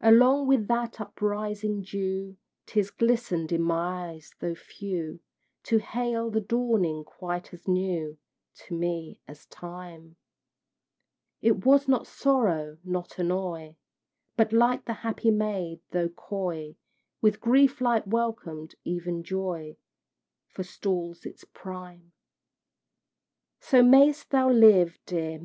Along 0.00 0.48
with 0.48 0.66
that 0.66 1.00
uprising 1.00 1.82
dew 1.82 2.36
Tears 2.66 2.90
glisten'd 2.90 3.52
in 3.52 3.62
my 3.62 4.08
eyes, 4.10 4.34
though 4.40 4.56
few, 4.56 5.20
To 5.62 5.78
hail 5.78 6.36
a 6.36 6.40
dawning 6.40 7.04
quite 7.04 7.54
as 7.54 7.68
new 7.68 8.18
To 8.66 8.74
me, 8.76 9.20
as 9.28 9.46
Time: 9.46 10.16
It 11.40 11.64
was 11.64 11.86
not 11.86 12.08
sorrow 12.08 12.78
not 12.82 13.16
annoy 13.16 13.76
But 14.36 14.52
like 14.52 14.88
a 14.88 14.92
happy 14.92 15.30
maid, 15.30 15.80
though 15.92 16.08
coy, 16.08 16.74
With 17.20 17.40
grief 17.40 17.80
like 17.80 18.02
welcome 18.08 18.70
even 18.82 19.22
Joy 19.22 19.76
Forestalls 20.48 21.24
its 21.24 21.44
prime. 21.44 22.10
So 23.60 23.84
mayst 23.84 24.30
thou 24.30 24.50
live, 24.50 24.98
dear! 25.06 25.32